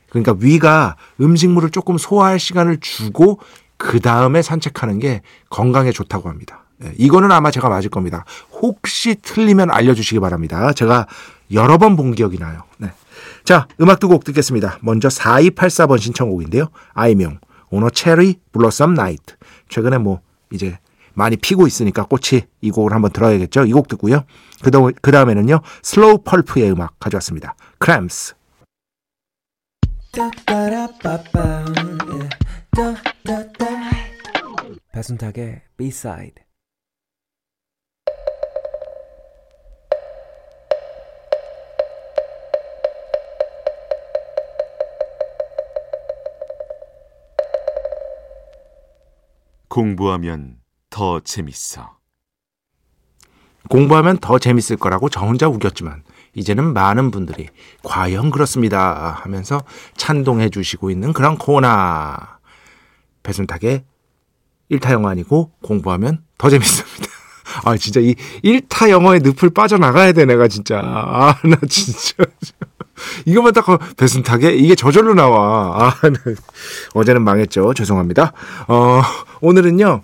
그러니까 0.09 0.35
위가 0.39 0.95
음식물을 1.21 1.69
조금 1.69 1.97
소화할 1.97 2.39
시간을 2.39 2.77
주고 2.79 3.39
그 3.75 3.99
다음에 3.99 4.41
산책하는 4.41 4.97
게 4.99 5.21
건강에 5.49 5.91
좋다고 5.91 6.29
합니다. 6.29 6.63
네, 6.77 6.93
이거는 6.97 7.31
아마 7.31 7.51
제가 7.51 7.69
맞을 7.69 7.89
겁니다. 7.89 8.23
혹시 8.53 9.15
틀리면 9.15 9.69
알려주시기 9.71 10.19
바랍니다. 10.19 10.71
제가 10.73 11.07
여러 11.51 11.77
번 11.77 11.95
본 11.95 12.13
기억이 12.15 12.37
나요. 12.39 12.63
네. 12.77 12.91
자, 13.43 13.67
음악 13.81 13.99
두 13.99 14.07
곡 14.07 14.23
듣겠습니다. 14.23 14.77
먼저 14.81 15.07
4284번 15.07 15.99
신청곡인데요. 15.99 16.67
아이묭, 16.93 17.39
On 17.71 17.89
a 17.89 17.96
Cherry 17.96 18.39
Blossom 18.51 18.93
Night. 18.93 19.35
최근에 19.69 19.97
뭐 19.97 20.21
이제 20.51 20.77
많이 21.17 21.35
피고 21.35 21.65
있으니까 21.67 22.05
꽃이 22.05 22.43
이 22.61 22.69
곡을 22.71 22.93
한번 22.93 23.11
들어야겠죠. 23.11 23.65
이 23.65 23.71
곡 23.71 23.87
듣고요. 23.87 24.23
그 24.61 25.11
다음에는요. 25.11 25.61
Slow 25.81 26.19
Pulp의 26.23 26.71
음악 26.71 26.99
가져왔습니다. 26.99 27.55
Cramps. 27.79 28.35
배순탁의 34.91 35.61
B-side 35.77 36.43
공부하면 49.67 50.59
더 50.97 51.19
재밌어. 51.19 51.91
공부하면 53.69 54.17
더 54.17 54.39
재밌을 54.39 54.77
거라고 54.77 55.09
저 55.09 55.19
혼자 55.19 55.47
우겼지만 55.47 56.01
이제는 56.33 56.73
많은 56.73 57.11
분들이 57.11 57.49
과연 57.83 58.31
그렇습니다 58.31 59.15
하면서 59.21 59.61
찬동해 59.95 60.49
주시고 60.49 60.89
있는 60.89 61.13
그런 61.13 61.37
코너. 61.37 62.17
배순탁의 63.21 63.83
1타 64.71 64.91
영어 64.91 65.09
아니고 65.09 65.51
공부하면 65.61 66.23
더 66.39 66.49
재밌습니다. 66.49 67.05
아, 67.63 67.77
진짜 67.77 67.99
이 67.99 68.15
1타 68.43 68.89
영어의 68.89 69.19
늪을 69.23 69.51
빠져나가야 69.51 70.13
돼, 70.13 70.25
내가 70.25 70.47
진짜. 70.47 70.81
아, 70.83 71.35
나 71.43 71.57
진짜. 71.69 72.25
이것만 73.25 73.53
딱 73.53 73.65
배순탁에 73.97 74.55
이게 74.55 74.73
저절로 74.73 75.13
나와. 75.13 75.91
아, 75.91 76.09
네. 76.09 76.33
어제는 76.95 77.21
망했죠. 77.21 77.75
죄송합니다. 77.75 78.33
어, 78.67 79.01
오늘은요. 79.41 80.01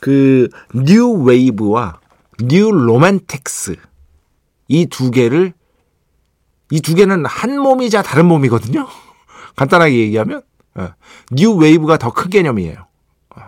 그 0.00 0.48
뉴 0.74 1.10
웨이브와 1.24 2.00
New 2.42 2.70
Romantics 2.70 3.76
이 4.68 4.86
두 4.86 5.10
개를 5.10 5.52
이 6.70 6.80
두 6.80 6.94
개는 6.94 7.26
한 7.26 7.58
몸이자 7.60 8.02
다른 8.02 8.26
몸이거든요. 8.26 8.86
간단하게 9.56 9.96
얘기하면 9.98 10.42
어, 10.76 10.88
뉴 11.32 11.52
웨이브가 11.54 11.98
더 11.98 12.10
큰 12.12 12.30
개념이에요. 12.30 12.86
어, 13.36 13.40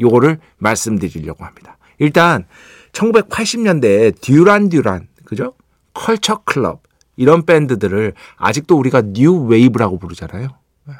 요거를 0.00 0.38
말씀드리려고 0.58 1.44
합니다. 1.44 1.76
일단 1.98 2.46
1980년대에 2.92 4.20
듀란 4.20 4.68
듀란 4.68 5.08
그죠? 5.24 5.54
컬처 5.94 6.42
클럽 6.44 6.82
이런 7.16 7.44
밴드들을 7.44 8.14
아직도 8.36 8.78
우리가 8.78 9.02
뉴 9.12 9.32
웨이브라고 9.46 9.98
부르잖아요. 9.98 10.48
예. 10.88 10.92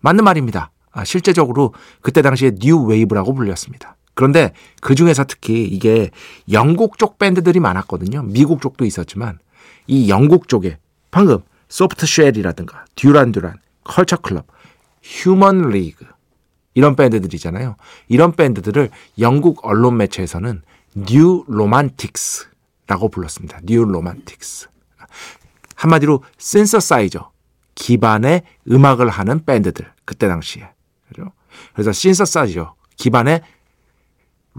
맞는 0.00 0.24
말입니다. 0.24 0.72
아, 0.90 1.04
실제적으로 1.04 1.72
그때 2.02 2.20
당시에 2.22 2.52
뉴 2.60 2.82
웨이브라고 2.84 3.34
불렸습니다. 3.34 3.96
그런데 4.14 4.52
그 4.80 4.94
중에서 4.94 5.24
특히 5.24 5.64
이게 5.64 6.10
영국 6.50 6.98
쪽 6.98 7.18
밴드들이 7.18 7.60
많았거든요. 7.60 8.22
미국 8.22 8.62
쪽도 8.62 8.84
있었지만 8.84 9.38
이 9.86 10.08
영국 10.08 10.48
쪽에 10.48 10.78
방금 11.10 11.40
소프트 11.68 12.06
셀이라든가 12.06 12.84
듀란 12.94 13.32
듀란, 13.32 13.56
컬처 13.82 14.16
클럽, 14.18 14.46
휴먼 15.02 15.70
리그 15.70 16.06
이런 16.74 16.96
밴드들이잖아요. 16.96 17.76
이런 18.08 18.32
밴드들을 18.32 18.90
영국 19.18 19.64
언론 19.64 19.96
매체에서는 19.96 20.62
New 20.96 21.44
Romantics라고 21.48 23.08
불렀습니다. 23.10 23.60
New 23.64 23.84
Romantics. 23.84 24.68
한마디로 25.74 26.22
신서사이저 26.38 27.30
기반의 27.74 28.42
음악을 28.70 29.08
하는 29.08 29.44
밴드들 29.44 29.90
그때 30.04 30.28
당시에? 30.28 30.68
그래서 31.72 31.92
신서사이저 31.92 32.74
기반의 32.96 33.42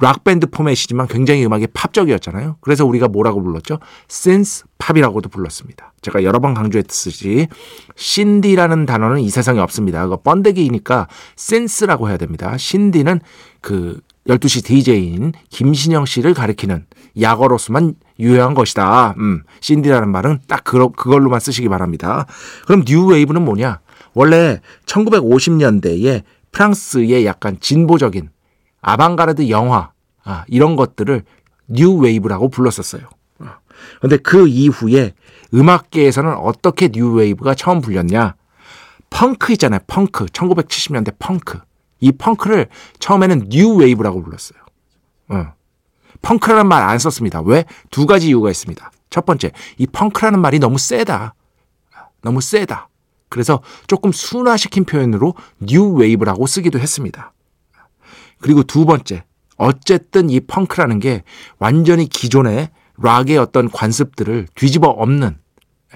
락 0.01 0.23
밴드 0.25 0.47
포맷이지만 0.47 1.07
굉장히 1.07 1.45
음악이 1.45 1.67
팝적이었잖아요. 1.67 2.57
그래서 2.59 2.85
우리가 2.85 3.07
뭐라고 3.07 3.41
불렀죠? 3.41 3.79
synth 4.07 4.65
pop이라고도 4.77 5.29
불렀습니다. 5.29 5.93
제가 6.01 6.23
여러 6.23 6.39
번 6.39 6.53
강조했듯이 6.53 7.47
신디라는 7.95 8.85
단어는 8.85 9.21
이 9.21 9.29
세상에 9.29 9.59
없습니다. 9.61 10.03
그거 10.03 10.17
번데기니까 10.17 11.07
synth라고 11.37 12.09
해야 12.09 12.17
됩니다. 12.17 12.57
신디는 12.57 13.21
그 13.61 14.01
12시 14.27 14.65
DJ인 14.65 15.33
김신영 15.49 16.05
씨를 16.05 16.33
가리키는 16.33 16.85
약어로서만 17.21 17.95
유효한 18.19 18.53
것이다. 18.53 19.15
음, 19.17 19.43
신디라는 19.61 20.09
말은 20.09 20.39
딱 20.47 20.63
그러, 20.63 20.89
그걸로만 20.89 21.39
쓰시기 21.39 21.69
바랍니다. 21.69 22.25
그럼 22.65 22.83
뉴웨이브는 22.87 23.43
뭐냐? 23.43 23.79
원래 24.13 24.59
1950년대에 24.85 26.23
프랑스의 26.51 27.25
약간 27.25 27.57
진보적인 27.59 28.29
아방가르드 28.85 29.49
영화 29.49 29.91
아, 30.23 30.45
이런 30.47 30.75
것들을 30.75 31.23
뉴 31.67 31.95
웨이브라고 31.95 32.49
불렀었어요. 32.49 33.01
그런데 33.97 34.17
그 34.17 34.47
이후에 34.47 35.13
음악계에서는 35.53 36.35
어떻게 36.35 36.89
뉴 36.89 37.13
웨이브가 37.13 37.55
처음 37.55 37.81
불렸냐? 37.81 38.35
펑크 39.09 39.53
있잖아요. 39.53 39.79
펑크. 39.87 40.25
1970년대 40.27 41.15
펑크. 41.17 41.59
이 41.99 42.11
펑크를 42.11 42.67
처음에는 42.99 43.49
뉴 43.49 43.75
웨이브라고 43.75 44.21
불렀어요. 44.23 44.59
어. 45.29 45.53
펑크라는 46.21 46.67
말 46.67 46.83
안 46.83 46.99
썼습니다. 46.99 47.41
왜? 47.41 47.65
두 47.89 48.05
가지 48.05 48.27
이유가 48.27 48.49
있습니다. 48.51 48.91
첫 49.09 49.25
번째, 49.25 49.51
이 49.77 49.87
펑크라는 49.87 50.39
말이 50.39 50.59
너무 50.59 50.77
세다. 50.77 51.33
너무 52.21 52.39
세다. 52.41 52.89
그래서 53.29 53.61
조금 53.87 54.11
순화시킨 54.11 54.85
표현으로 54.85 55.33
뉴 55.59 55.91
웨이브라고 55.93 56.45
쓰기도 56.45 56.79
했습니다. 56.79 57.33
그리고 58.45 58.61
두 58.61 58.85
번째, 58.85 59.23
어쨌든 59.57 60.29
이 60.29 60.39
펑크라는 60.39 60.99
게 60.99 61.23
완전히 61.57 62.07
기존의 62.07 62.69
락의 62.97 63.39
어떤 63.39 63.71
관습들을 63.71 64.49
뒤집어 64.53 64.89
엎는 64.89 65.35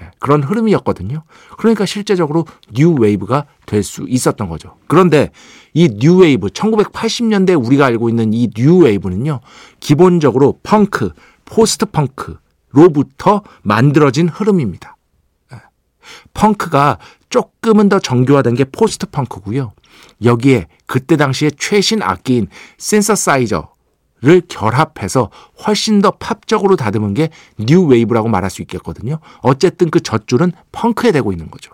예, 0.00 0.10
그런 0.18 0.42
흐름이었거든요. 0.42 1.22
그러니까 1.58 1.86
실제적으로 1.86 2.46
뉴 2.74 2.92
웨이브가 2.92 3.46
될 3.66 3.84
수 3.84 4.04
있었던 4.08 4.48
거죠. 4.48 4.74
그런데 4.88 5.30
이 5.74 5.88
뉴 5.90 6.16
웨이브 6.16 6.48
1980년대 6.48 7.64
우리가 7.64 7.86
알고 7.86 8.08
있는 8.08 8.34
이 8.34 8.48
뉴 8.48 8.78
웨이브는요. 8.78 9.38
기본적으로 9.78 10.58
펑크, 10.64 11.12
포스트 11.44 11.86
펑크로부터 11.86 13.44
만들어진 13.62 14.28
흐름입니다. 14.28 14.96
예. 15.52 15.58
펑크가 16.34 16.98
조금은 17.28 17.88
더 17.88 18.00
정교화된 18.00 18.56
게 18.56 18.64
포스트 18.64 19.06
펑크고요. 19.06 19.72
여기에 20.24 20.66
그때 20.86 21.16
당시에 21.16 21.50
최신 21.58 22.02
악기인 22.02 22.48
신서사이저를 22.78 24.42
결합해서 24.48 25.30
훨씬 25.66 26.02
더 26.02 26.10
팝적으로 26.10 26.76
다듬은 26.76 27.14
게 27.14 27.30
뉴 27.58 27.86
웨이브라고 27.86 28.28
말할 28.28 28.50
수 28.50 28.60
있겠거든요. 28.60 29.18
어쨌든 29.40 29.90
그 29.90 30.00
젖줄은 30.00 30.52
펑크에 30.72 31.10
대고 31.12 31.32
있는 31.32 31.50
거죠. 31.50 31.72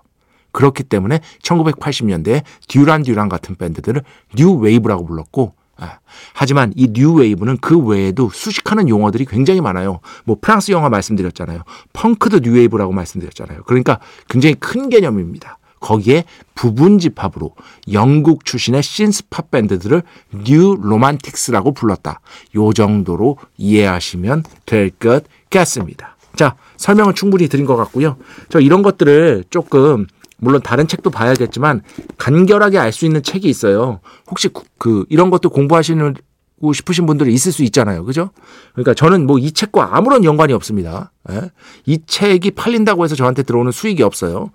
그렇기 0.53 0.85
때문에 0.85 1.21
1980년대에 1.43 2.45
듀란 2.69 3.03
듀란 3.03 3.29
같은 3.29 3.57
밴드들을 3.57 4.01
뉴 4.37 4.53
웨이브라고 4.53 5.05
불렀고 5.07 5.55
아, 5.77 5.99
하지만 6.35 6.73
이 6.77 6.87
뉴 6.93 7.15
웨이브는 7.15 7.59
그 7.61 7.79
외에도 7.79 8.31
수식하는 8.31 8.89
용어들이 8.89 9.25
굉장히 9.25 9.61
많아요. 9.61 9.99
뭐 10.25 10.37
프랑스 10.41 10.71
영화 10.71 10.89
말씀드렸잖아요. 10.89 11.62
펑크도 11.95 12.41
뉴 12.41 12.53
웨이브라고 12.55 12.93
말씀드렸잖아요. 12.93 13.65
그러니까 13.65 13.99
굉장히 14.29 14.55
큰 14.55 14.89
개념입니다. 14.89 15.59
거기에 15.87 16.25
부분 16.57 16.99
집합으로 16.99 17.53
영국 17.92 18.44
출신의 18.44 18.83
synth 18.83 19.26
pop 19.26 19.53
밴드들을 19.53 20.03
New 20.45 20.77
Romantics라고 20.81 21.73
불렀다. 21.75 22.20
요 22.57 22.72
정도로 22.72 23.38
이해하시면 23.57 24.42
될 24.66 24.90
것 24.99 25.25
같습니다. 25.51 26.16
자, 26.35 26.57
설명은 26.77 27.14
충분히 27.14 27.49
드린 27.49 27.66
것 27.66 27.77
같고요. 27.77 28.16
저 28.49 28.59
이런 28.59 28.83
것들을 28.83 29.44
조금 29.51 30.07
물론 30.38 30.61
다른 30.61 30.88
책도 30.88 31.11
봐야겠지만 31.11 31.83
간결하게 32.18 32.79
알 32.79 32.92
수 32.92 33.05
있는 33.07 33.22
책이 33.22 33.49
있어요. 33.49 34.01
혹시 34.29 34.49
그 34.79 35.05
이런 35.09 35.31
것도 35.31 35.51
공부하시는 35.51 36.14
고 36.61 36.72
싶으신 36.72 37.07
분들이 37.07 37.33
있을 37.33 37.53
수 37.53 37.62
있잖아요. 37.62 38.05
그죠? 38.05 38.31
그러니까 38.72 38.94
저는 38.94 39.27
뭐 39.27 39.38
이 39.38 39.53
책과 39.53 39.96
아무런 39.96 40.25
연관이 40.25 40.53
없습니다. 40.53 41.12
예? 41.31 41.51
이 41.85 42.01
책이 42.07 42.53
팔린다고 42.53 43.05
해서 43.05 43.14
저한테 43.14 43.42
들어오는 43.44 43.70
수익이 43.72 44.03
없어요. 44.03 44.51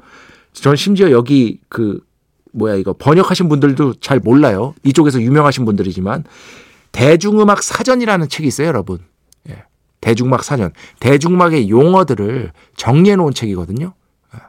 전 0.54 0.76
심지어 0.76 1.12
여기 1.12 1.60
그 1.70 2.02
뭐야 2.54 2.76
이거 2.76 2.94
번역하신 2.94 3.50
분들도 3.50 3.96
잘 3.96 4.20
몰라요. 4.20 4.74
이쪽에서 4.84 5.22
유명하신 5.22 5.66
분들이지만 5.66 6.26
대중음악 6.92 7.64
사전이라는 7.64 8.28
책이 8.28 8.48
있어요, 8.48 8.68
여러분. 8.68 9.00
예. 9.50 9.64
대중음악 10.02 10.44
사전. 10.44 10.74
대중음악의 11.00 11.70
용어들을 11.70 12.52
정리해 12.76 13.16
놓은 13.16 13.34
책이거든요. 13.34 13.94
예. 14.36 14.40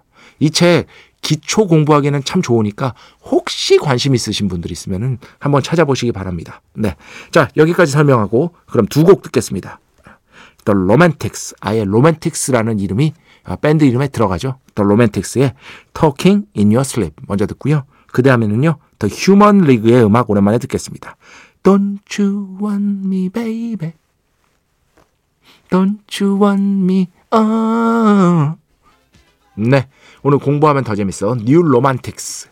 이책 0.41 0.87
기초 1.21 1.69
공부하기에는 1.69 2.25
참 2.25 2.43
좋으니까 2.43 2.95
혹시 3.25 3.79
관심 3.79 4.17
있으신 4.17 4.49
분들 4.49 4.73
있으면은 4.73 5.19
한번 5.39 5.63
찾아보시기 5.63 6.11
바랍니다. 6.11 6.63
네. 6.75 6.97
자, 7.31 7.49
여기까지 7.57 7.93
설명하고 7.93 8.55
그럼 8.67 8.87
두 8.87 9.05
곡 9.05 9.23
듣겠습니다. 9.23 9.79
The 10.65 10.77
Romantics. 10.77 11.55
아예 11.61 11.83
Romantics라는 11.83 12.81
이름이 12.81 13.13
아, 13.17 13.22
밴드 13.61 13.85
이름에 13.85 14.09
들어가죠. 14.09 14.59
The 14.75 14.85
Romantics의 14.85 15.55
Talking 15.95 16.47
in 16.57 16.69
Your 16.69 16.83
Sleep 16.83 17.15
먼저 17.27 17.47
듣고요. 17.47 17.85
그 18.07 18.23
다음에는요. 18.23 18.77
The 18.99 19.15
Human 19.15 19.65
League의 19.65 20.05
음악 20.05 20.31
오랜만에 20.31 20.59
듣겠습니다. 20.59 21.17
Don't 21.63 22.21
you 22.21 22.59
want 22.61 23.07
me, 23.07 23.29
baby? 23.29 23.93
Don't 25.71 26.23
you 26.23 26.41
want 26.41 26.63
me? 26.63 27.09
Oh. 27.31 28.57
네. 29.57 29.89
오늘 30.23 30.39
공부하면 30.39 30.85
더 30.85 30.95
재밌어. 30.95 31.37
New 31.41 31.61
Romantics. 31.61 32.49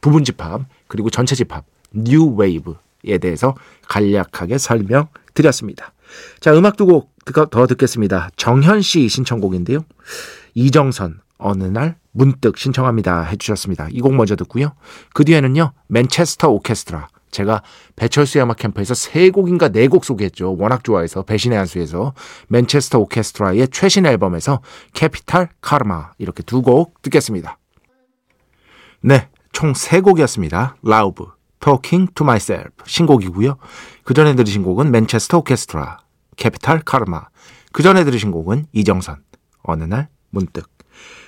부분 0.00 0.24
집합, 0.24 0.62
그리고 0.86 1.10
전체 1.10 1.34
집합, 1.34 1.64
New 1.94 2.40
Wave에 2.40 3.18
대해서 3.18 3.54
간략하게 3.88 4.58
설명드렸습니다. 4.58 5.92
자, 6.40 6.54
음악 6.56 6.76
두곡 6.76 7.09
더 7.50 7.66
듣겠습니다. 7.66 8.30
정현 8.36 8.82
씨 8.82 9.08
신청곡인데요. 9.08 9.80
이정선, 10.54 11.20
어느 11.38 11.64
날 11.64 11.96
문득 12.12 12.58
신청합니다. 12.58 13.22
해주셨습니다. 13.22 13.88
이 13.90 14.00
곡 14.00 14.14
먼저 14.14 14.36
듣고요. 14.36 14.72
그 15.14 15.24
뒤에는요, 15.24 15.72
맨체스터 15.88 16.48
오케스트라. 16.50 17.08
제가 17.30 17.62
배철수의 17.94 18.42
음악 18.42 18.56
캠프에서 18.56 18.92
세 18.94 19.30
곡인가 19.30 19.68
네 19.68 19.86
곡 19.86 20.04
소개했죠. 20.04 20.56
워낙 20.58 20.82
좋아해서 20.82 21.22
배신의 21.22 21.56
한수에서 21.58 22.12
맨체스터 22.48 22.98
오케스트라의 22.98 23.68
최신 23.68 24.04
앨범에서 24.06 24.60
Capital 24.94 25.48
Karma 25.60 26.10
이렇게 26.18 26.42
두 26.42 26.62
곡 26.62 27.00
듣겠습니다. 27.02 27.58
네, 29.02 29.28
총 29.52 29.72
세 29.74 30.00
곡이었습니다. 30.00 30.76
라우브, 30.82 31.26
Talking 31.60 32.12
to 32.14 32.24
Myself 32.24 32.70
신곡이고요. 32.84 33.56
그 34.02 34.14
전에 34.14 34.34
들으신 34.34 34.64
곡은 34.64 34.90
맨체스터 34.90 35.38
오케스트라, 35.38 35.98
Capital 36.40 36.80
Karma. 36.80 37.28
그 37.72 37.82
전에 37.84 38.02
들으신 38.02 38.32
곡은 38.32 38.66
이정선, 38.72 39.22
어느 39.62 39.84
날 39.84 40.08
문득. 40.30 40.68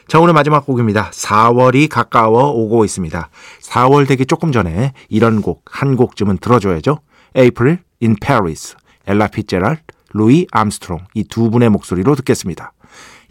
자, 0.08 0.18
오늘 0.18 0.32
마지막 0.34 0.66
곡입니다. 0.66 1.10
4월이 1.10 1.88
가까워 1.88 2.50
오고 2.50 2.84
있습니다. 2.84 3.28
4월 3.60 4.08
되기 4.08 4.26
조금 4.26 4.50
전에 4.50 4.92
이런 5.08 5.40
곡, 5.42 5.62
한 5.66 5.96
곡쯤은 5.96 6.38
들어줘야죠. 6.38 6.98
April 7.36 7.78
in 8.02 8.16
Paris, 8.20 8.74
엘라 9.06 9.28
피츠제럴드, 9.28 9.82
루이 10.14 10.46
암스트롱 10.50 11.04
이 11.14 11.24
두 11.24 11.50
분의 11.50 11.68
목소리로 11.70 12.16
듣겠습니다. 12.16 12.72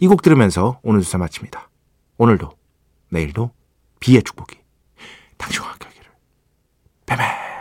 이 0.00 0.06
곡 0.06 0.22
들으면서 0.22 0.80
오늘 0.82 1.00
주사 1.02 1.18
마칩니다. 1.18 1.68
오늘도, 2.16 2.50
내일도 3.10 3.50
B의 4.00 4.22
축복이 4.22 4.56
당신과 5.36 5.68
함께 5.70 5.86
하기를. 5.86 6.10
베베 7.06 7.51